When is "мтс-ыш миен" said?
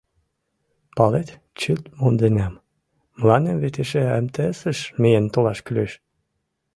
4.25-5.25